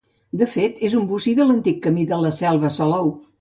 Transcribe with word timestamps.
De 0.41 0.45
fet, 0.53 0.79
és 0.87 0.95
un 0.99 1.05
bocí 1.11 1.33
de 1.41 1.47
l'antic 1.49 1.77
camí 1.85 2.07
de 2.13 2.19
La 2.25 2.33
Selva 2.39 2.71
a 2.73 2.77
Salou. 2.81 3.13